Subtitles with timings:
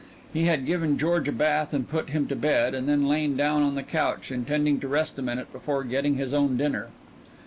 [0.33, 3.61] He had given George a bath and put him to bed, and then lain down
[3.61, 6.87] on the couch intending to rest a minute before getting his own dinner.